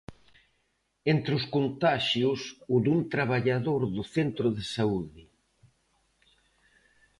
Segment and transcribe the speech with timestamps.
[1.13, 2.39] Entre os contaxios
[2.75, 5.23] o dun traballador do centro de saúde.